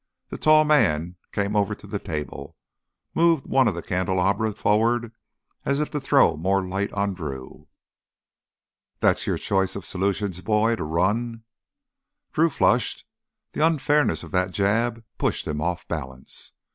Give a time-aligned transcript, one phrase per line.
[0.29, 2.57] The tall man came over to the table,
[3.13, 5.11] moved one of the candelabra forward
[5.63, 7.67] as if to throw more light on Drew.
[9.01, 11.43] "That your choice of solutions, boy—to run?"
[12.33, 13.05] Drew flushed.
[13.51, 16.53] The unfairness of that jab pushed him off balance.